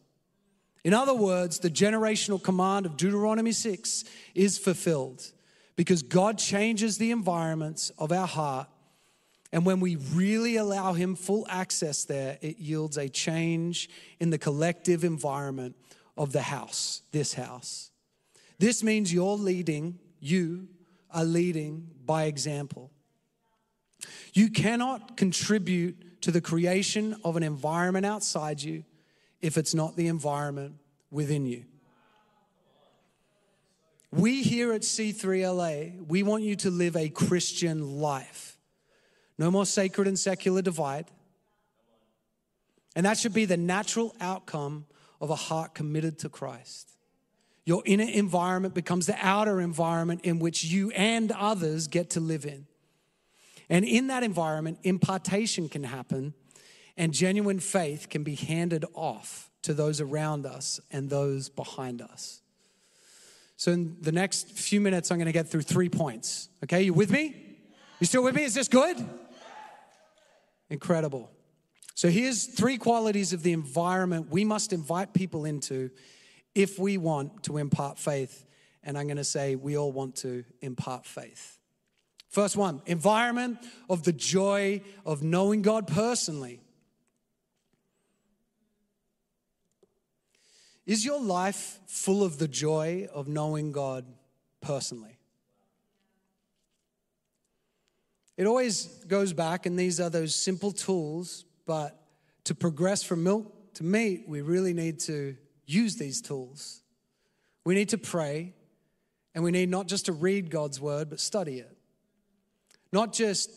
[0.82, 5.30] In other words, the generational command of Deuteronomy 6 is fulfilled
[5.76, 8.68] because God changes the environments of our heart.
[9.52, 13.88] And when we really allow Him full access there, it yields a change
[14.20, 15.76] in the collective environment
[16.16, 17.90] of the house, this house.
[18.58, 20.68] This means you're leading, you
[21.10, 22.90] are leading by example.
[24.32, 28.84] You cannot contribute to the creation of an environment outside you
[29.40, 30.76] if it's not the environment
[31.10, 31.64] within you.
[34.14, 38.56] We here at C3LA, we want you to live a Christian life.
[39.38, 41.06] No more sacred and secular divide.
[42.94, 44.86] And that should be the natural outcome
[45.20, 46.92] of a heart committed to Christ.
[47.64, 52.46] Your inner environment becomes the outer environment in which you and others get to live
[52.46, 52.68] in.
[53.68, 56.34] And in that environment, impartation can happen
[56.96, 62.42] and genuine faith can be handed off to those around us and those behind us.
[63.64, 66.50] So, in the next few minutes, I'm going to get through three points.
[66.64, 67.34] Okay, you with me?
[67.98, 68.44] You still with me?
[68.44, 69.02] Is this good?
[70.68, 71.30] Incredible.
[71.94, 75.88] So, here's three qualities of the environment we must invite people into
[76.54, 78.44] if we want to impart faith.
[78.82, 81.58] And I'm going to say we all want to impart faith.
[82.28, 83.56] First one environment
[83.88, 86.60] of the joy of knowing God personally.
[90.86, 94.04] Is your life full of the joy of knowing God
[94.60, 95.18] personally?
[98.36, 102.00] It always goes back, and these are those simple tools, but
[102.44, 106.82] to progress from milk to meat, we really need to use these tools.
[107.64, 108.52] We need to pray,
[109.34, 111.76] and we need not just to read God's word, but study it.
[112.92, 113.50] Not just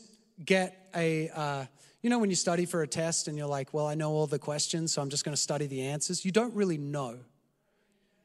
[0.44, 1.66] get a, uh,
[2.08, 4.28] you know, when you study for a test and you're like, well, I know all
[4.28, 6.24] the questions, so I'm just going to study the answers.
[6.24, 7.20] You don't really know.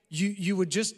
[0.08, 0.94] You, you would just,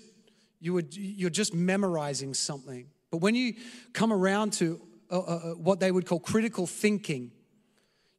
[0.60, 2.88] you would, you're just memorizing something.
[3.10, 3.54] But when you
[3.94, 7.32] come around to uh, uh, uh what they would call critical thinking,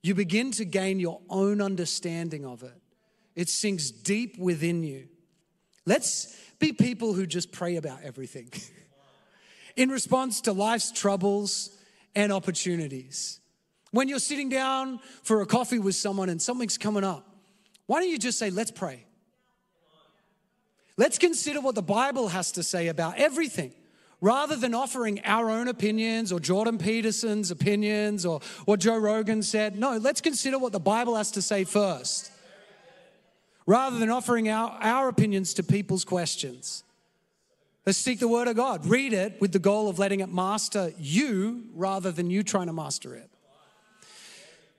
[0.02, 2.82] you begin to gain your own understanding of it
[3.36, 5.10] it sinks deep within you.
[5.86, 8.50] Let's be people who just pray about everything.
[9.76, 11.70] in response to life's troubles,
[12.16, 13.40] and opportunities.
[13.96, 17.26] When you're sitting down for a coffee with someone and something's coming up,
[17.86, 19.06] why don't you just say, let's pray?
[20.98, 23.74] Let's consider what the Bible has to say about everything
[24.20, 29.80] rather than offering our own opinions or Jordan Peterson's opinions or what Joe Rogan said.
[29.80, 32.32] No, let's consider what the Bible has to say first
[33.66, 36.84] rather than offering our, our opinions to people's questions.
[37.86, 38.86] Let's seek the Word of God.
[38.86, 42.74] Read it with the goal of letting it master you rather than you trying to
[42.74, 43.30] master it.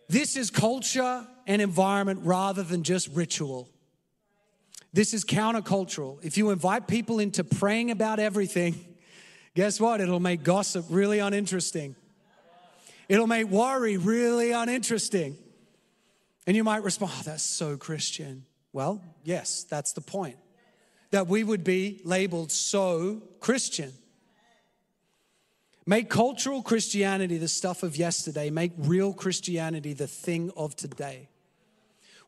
[0.08, 3.68] This is culture and environment rather than just ritual.
[4.92, 6.24] This is countercultural.
[6.24, 8.96] If you invite people into praying about everything,
[9.54, 10.00] guess what?
[10.00, 11.96] It'll make gossip really uninteresting.
[13.08, 15.36] It'll make worry really uninteresting.
[16.46, 18.44] And you might respond, oh, that's so Christian.
[18.72, 20.36] Well, yes, that's the point.
[21.10, 23.92] That we would be labeled so Christian.
[25.86, 31.28] Make cultural Christianity the stuff of yesterday, make real Christianity the thing of today.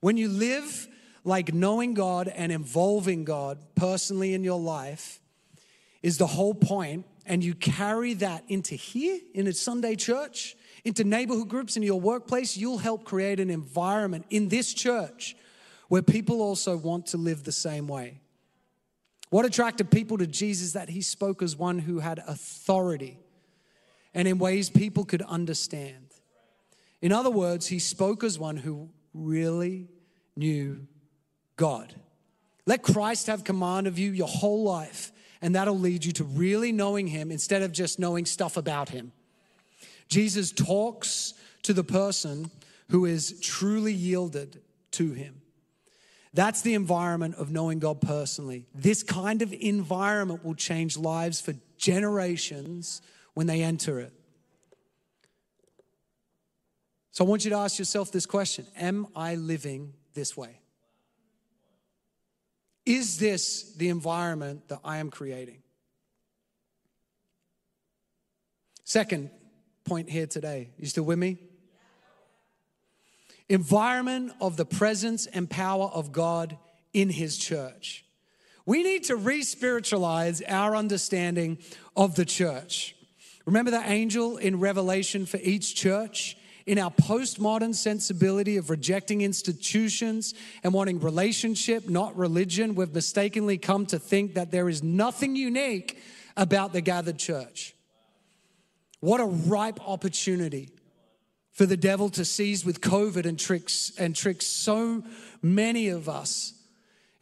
[0.00, 0.86] When you live
[1.24, 5.20] like knowing God and involving God personally in your life,
[6.02, 11.02] is the whole point, and you carry that into here in a Sunday church, into
[11.02, 15.36] neighborhood groups, into your workplace, you'll help create an environment in this church
[15.88, 18.20] where people also want to live the same way.
[19.30, 23.18] What attracted people to Jesus that he spoke as one who had authority
[24.18, 26.12] and in ways people could understand.
[27.00, 29.86] In other words, he spoke as one who really
[30.34, 30.88] knew
[31.54, 31.94] God.
[32.66, 36.72] Let Christ have command of you your whole life, and that'll lead you to really
[36.72, 39.12] knowing him instead of just knowing stuff about him.
[40.08, 42.50] Jesus talks to the person
[42.88, 44.60] who is truly yielded
[44.90, 45.42] to him.
[46.34, 48.66] That's the environment of knowing God personally.
[48.74, 53.00] This kind of environment will change lives for generations
[53.38, 54.12] when they enter it.
[57.12, 60.58] So I want you to ask yourself this question Am I living this way?
[62.84, 65.62] Is this the environment that I am creating?
[68.82, 69.30] Second
[69.84, 70.70] point here today.
[70.76, 71.38] You still with me?
[73.48, 76.58] Environment of the presence and power of God
[76.92, 78.04] in His church.
[78.66, 81.58] We need to re spiritualize our understanding
[81.96, 82.96] of the church.
[83.48, 86.36] Remember the angel in Revelation for each church?
[86.66, 93.86] In our postmodern sensibility of rejecting institutions and wanting relationship, not religion, we've mistakenly come
[93.86, 95.98] to think that there is nothing unique
[96.36, 97.74] about the gathered church.
[99.00, 100.68] What a ripe opportunity
[101.52, 105.02] for the devil to seize with COVID and tricks and trick so
[105.40, 106.52] many of us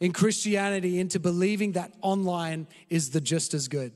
[0.01, 3.93] in Christianity into believing that online is the just as good.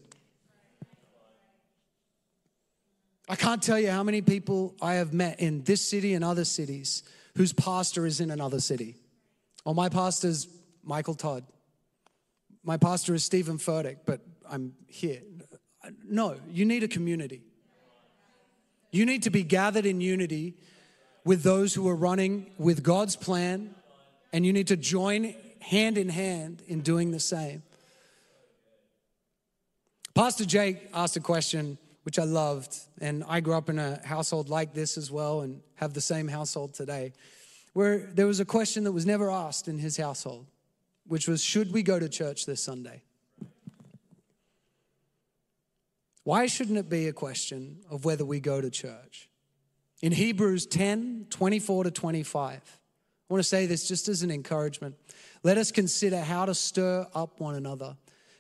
[3.32, 6.43] I can't tell you how many people I have met in this city and other
[6.43, 7.03] cities
[7.38, 8.97] whose pastor is in another city.
[9.65, 10.49] Oh, my pastor's
[10.84, 11.45] Michael Todd.
[12.61, 14.19] My pastor is Steven Furtick, but
[14.49, 15.21] I'm here.
[16.03, 17.41] No, you need a community.
[18.91, 20.57] You need to be gathered in unity
[21.23, 23.73] with those who are running with God's plan,
[24.34, 27.63] and you need to join hand in hand in doing the same.
[30.13, 32.76] Pastor Jake asked a question which I loved.
[32.99, 36.28] And I grew up in a household like this as well and have the same
[36.28, 37.14] household today,
[37.74, 40.47] where there was a question that was never asked in his household,
[41.08, 43.04] which was Should we go to church this Sunday?
[46.24, 49.30] Why shouldn't it be a question of whether we go to church?
[50.02, 54.95] In Hebrews 10 24 to 25, I want to say this just as an encouragement.
[55.43, 57.97] Let us consider how to stir up one another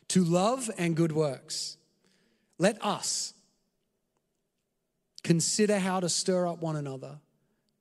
[0.09, 1.77] to love and good works.
[2.57, 3.33] Let us,
[5.23, 7.19] Consider how to stir up one another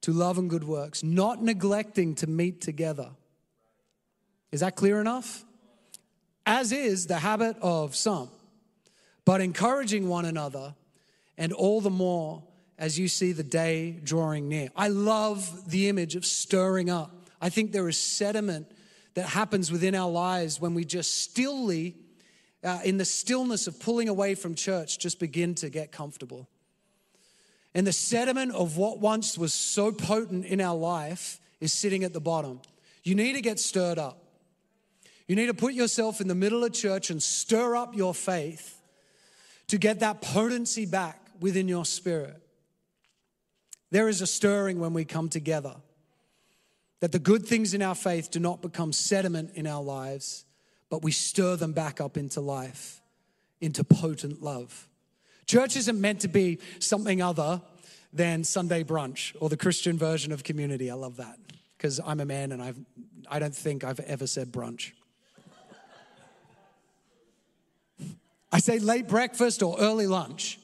[0.02, 3.10] to love and good works, not neglecting to meet together.
[4.50, 5.44] Is that clear enough?
[6.46, 8.28] As is the habit of some,
[9.24, 10.74] but encouraging one another,
[11.36, 12.42] and all the more
[12.78, 14.70] as you see the day drawing near.
[14.74, 17.14] I love the image of stirring up.
[17.40, 18.66] I think there is sediment
[19.14, 21.94] that happens within our lives when we just stilly,
[22.64, 26.48] uh, in the stillness of pulling away from church, just begin to get comfortable.
[27.74, 32.12] And the sediment of what once was so potent in our life is sitting at
[32.12, 32.60] the bottom.
[33.04, 34.18] You need to get stirred up.
[35.28, 38.80] You need to put yourself in the middle of church and stir up your faith
[39.68, 42.36] to get that potency back within your spirit.
[43.90, 45.76] There is a stirring when we come together,
[46.98, 50.44] that the good things in our faith do not become sediment in our lives,
[50.90, 53.00] but we stir them back up into life,
[53.60, 54.88] into potent love.
[55.50, 57.60] Church isn't meant to be something other
[58.12, 60.92] than Sunday brunch or the Christian version of community.
[60.92, 61.40] I love that
[61.76, 62.78] because I'm a man and I've,
[63.28, 64.92] I don't think I've ever said brunch.
[68.52, 70.60] I say late breakfast or early lunch.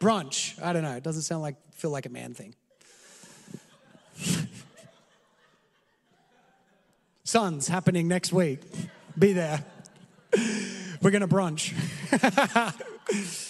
[0.00, 0.62] Brunch.
[0.62, 0.94] I don't know.
[0.94, 2.54] It doesn't sound like feel like a man thing.
[7.24, 8.60] Sons happening next week.
[9.18, 9.64] Be there.
[11.02, 11.74] We're going to brunch.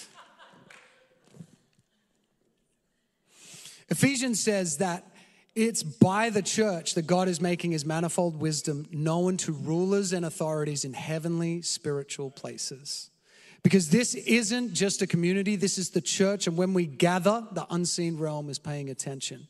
[3.91, 5.05] Ephesians says that
[5.53, 10.25] it's by the church that God is making his manifold wisdom known to rulers and
[10.25, 13.09] authorities in heavenly spiritual places.
[13.63, 16.47] Because this isn't just a community, this is the church.
[16.47, 19.49] And when we gather, the unseen realm is paying attention.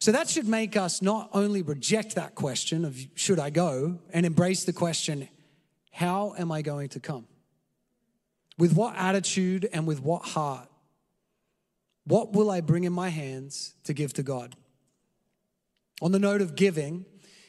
[0.00, 4.26] So that should make us not only reject that question of should I go and
[4.26, 5.28] embrace the question,
[5.92, 7.28] how am I going to come?
[8.58, 10.68] With what attitude and with what heart?
[12.06, 14.56] What will I bring in my hands to give to God?
[16.02, 17.06] On the note of giving,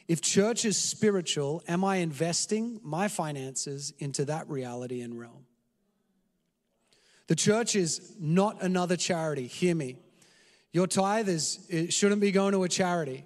[0.08, 5.46] if church is spiritual, am I investing my finances into that reality and realm?
[7.28, 9.48] The church is not another charity.
[9.48, 9.98] Hear me.
[10.72, 13.26] Your tithe is, it shouldn't be going to a charity.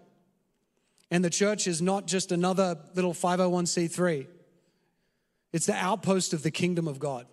[1.12, 4.28] And the church is not just another little 501c3.
[5.52, 7.26] It's the outpost of the kingdom of God.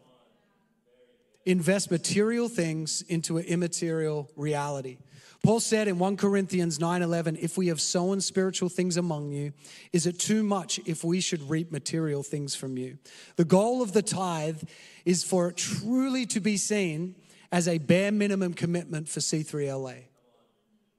[1.46, 4.98] Invest material things into an immaterial reality.
[5.44, 9.52] Paul said in 1 Corinthians 9:11, if we have sown spiritual things among you,
[9.92, 12.98] is it too much if we should reap material things from you?
[13.36, 14.64] The goal of the tithe
[15.04, 17.14] is for it truly to be seen
[17.52, 20.08] as a bare minimum commitment for C3LA.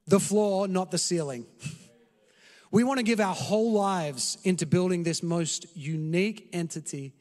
[0.06, 1.46] The floor, not the ceiling.
[2.72, 7.14] We want to give our whole lives into building this most unique entity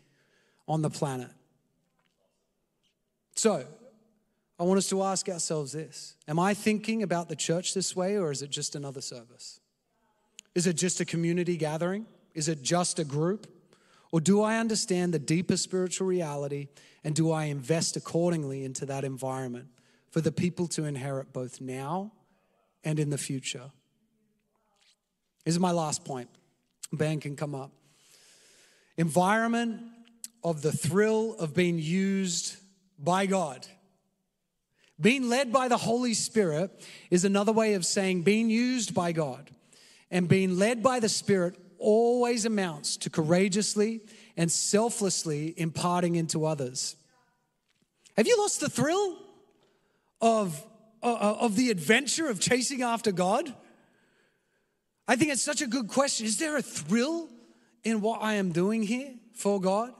[0.69, 1.31] on the planet.
[3.37, 3.67] So,
[4.59, 8.17] I want us to ask ourselves this Am I thinking about the church this way,
[8.17, 9.61] or is it just another service?
[10.55, 12.07] Is it just a community gathering?
[12.35, 13.47] Is it just a group?
[14.11, 16.69] Or do I understand the deeper spiritual reality
[17.05, 19.67] and do I invest accordingly into that environment
[20.11, 22.13] for the people to inherit both now
[22.85, 23.71] and in the future?
[25.45, 26.31] This is my last point.
[26.93, 27.73] Band can come up.
[28.97, 29.83] Environment
[30.43, 32.57] of the thrill of being used
[32.99, 33.67] by God.
[35.01, 36.71] Being led by the Holy Spirit
[37.11, 39.51] is another way of saying being used by God.
[40.11, 44.01] And being led by the Spirit always amounts to courageously
[44.37, 46.97] and selflessly imparting into others.
[48.17, 49.19] Have you lost the thrill
[50.21, 50.65] of,
[51.03, 53.55] uh, uh, of the adventure of chasing after God?
[55.07, 56.27] I think it's such a good question.
[56.27, 57.29] Is there a thrill
[57.85, 59.93] in what I am doing here for God?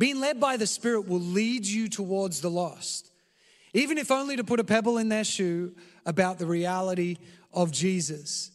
[0.00, 3.10] Being led by the Spirit will lead you towards the lost,
[3.74, 5.74] even if only to put a pebble in their shoe
[6.06, 7.18] about the reality
[7.52, 8.50] of Jesus.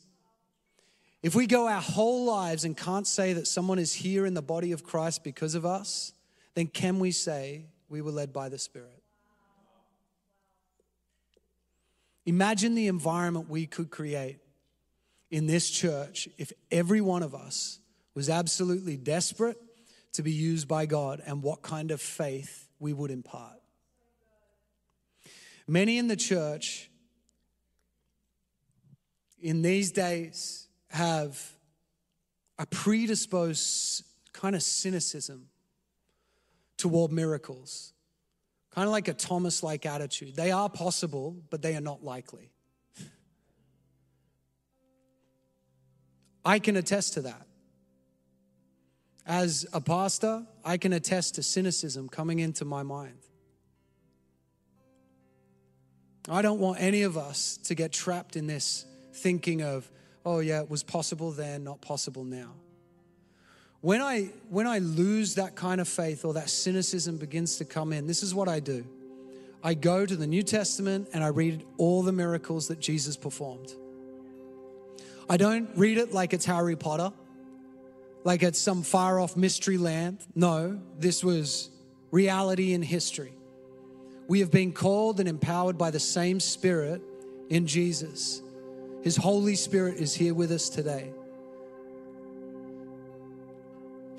[1.21, 4.41] If we go our whole lives and can't say that someone is here in the
[4.41, 6.13] body of Christ because of us,
[6.55, 9.03] then can we say we were led by the Spirit?
[12.25, 14.39] Imagine the environment we could create
[15.29, 17.77] in this church if every one of us
[18.15, 19.61] was absolutely desperate
[20.15, 23.59] to be used by God and what kind of faith we would impart.
[25.67, 26.89] Many in the church
[29.41, 31.55] in these days have
[32.57, 34.03] a predisposed
[34.33, 35.47] kind of cynicism
[36.77, 37.93] toward miracles,
[38.71, 40.35] kind of like a Thomas like attitude.
[40.35, 42.51] They are possible, but they are not likely.
[46.45, 47.44] I can attest to that.
[49.25, 53.17] As a pastor, I can attest to cynicism coming into my mind.
[56.29, 59.89] I don't want any of us to get trapped in this thinking of,
[60.25, 62.51] oh, yeah, it was possible then, not possible now.
[63.81, 67.93] When I, when I lose that kind of faith or that cynicism begins to come
[67.93, 68.85] in, this is what I do.
[69.63, 73.73] I go to the New Testament and I read all the miracles that Jesus performed.
[75.29, 77.11] I don't read it like it's Harry Potter
[78.25, 80.17] like at some far off mystery land.
[80.35, 81.69] No, this was
[82.11, 83.33] reality in history.
[84.27, 87.01] We have been called and empowered by the same Spirit
[87.49, 88.41] in Jesus.
[89.03, 91.11] His Holy Spirit is here with us today.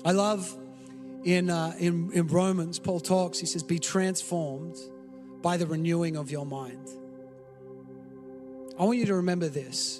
[0.05, 0.57] I love
[1.25, 4.77] in, uh, in, in Romans, Paul talks, he says, Be transformed
[5.41, 6.87] by the renewing of your mind.
[8.79, 9.99] I want you to remember this.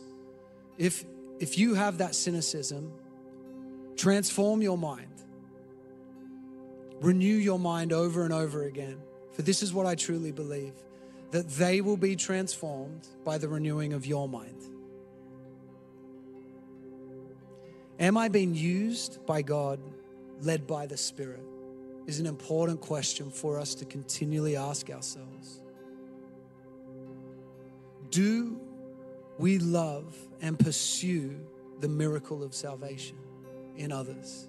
[0.78, 1.04] If,
[1.40, 2.94] if you have that cynicism,
[3.98, 5.12] Transform your mind.
[7.02, 8.98] Renew your mind over and over again
[9.38, 10.74] For this is what I truly believe
[11.30, 14.64] that they will be transformed by the renewing of your mind.
[18.00, 19.80] Am I being used by God,
[20.42, 21.44] led by the Spirit?
[22.08, 25.62] Is an important question for us to continually ask ourselves.
[28.10, 28.60] Do
[29.38, 31.40] we love and pursue
[31.80, 33.18] the miracle of salvation
[33.78, 34.48] in others?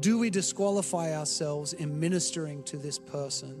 [0.00, 3.60] Do we disqualify ourselves in ministering to this person?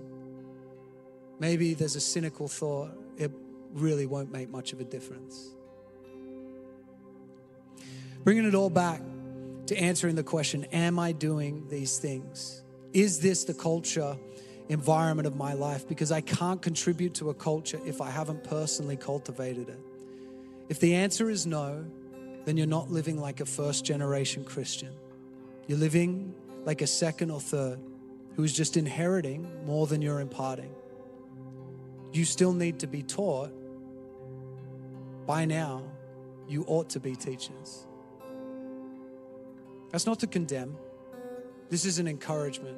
[1.38, 3.30] Maybe there's a cynical thought, it
[3.72, 5.50] really won't make much of a difference.
[8.24, 9.02] Bringing it all back
[9.66, 12.62] to answering the question Am I doing these things?
[12.92, 14.16] Is this the culture,
[14.68, 15.88] environment of my life?
[15.88, 19.80] Because I can't contribute to a culture if I haven't personally cultivated it.
[20.68, 21.84] If the answer is no,
[22.44, 24.92] then you're not living like a first generation Christian.
[25.66, 26.34] You're living
[26.64, 27.78] like a second or third
[28.36, 30.74] who is just inheriting more than you're imparting.
[32.12, 33.50] You still need to be taught.
[35.26, 35.82] By now,
[36.48, 37.86] you ought to be teachers.
[39.90, 40.76] That's not to condemn.
[41.68, 42.76] This is an encouragement.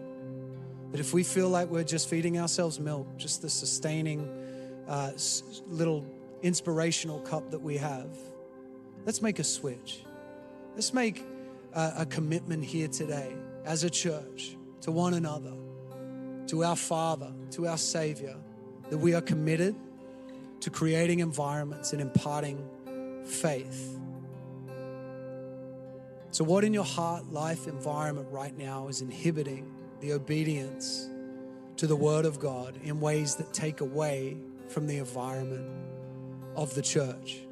[0.93, 4.29] That if we feel like we're just feeding ourselves milk, just the sustaining
[4.87, 5.13] uh,
[5.67, 6.05] little
[6.43, 8.17] inspirational cup that we have,
[9.05, 10.05] let's make a switch.
[10.75, 11.25] Let's make
[11.73, 13.35] a, a commitment here today
[13.65, 15.55] as a church to one another,
[16.49, 18.37] to our Father, to our Savior,
[18.91, 19.75] that we are committed
[20.61, 22.69] to creating environments and imparting
[23.25, 23.99] faith
[26.35, 31.09] so, what in your heart, life, environment right now is inhibiting the obedience
[31.77, 34.37] to the Word of God in ways that take away
[34.67, 35.71] from the environment
[36.57, 37.47] of the church?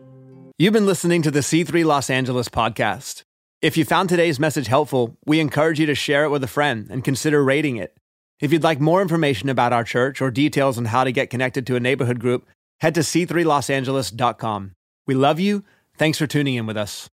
[0.58, 3.22] You've been listening to the C3 Los Angeles podcast.
[3.62, 6.88] If you found today's message helpful, we encourage you to share it with a friend
[6.90, 7.96] and consider rating it.
[8.38, 11.66] If you'd like more information about our church or details on how to get connected
[11.66, 12.46] to a neighborhood group,
[12.82, 14.72] head to c3losangeles.com.
[15.06, 15.64] We love you.
[15.96, 17.08] Thanks for tuning in with us.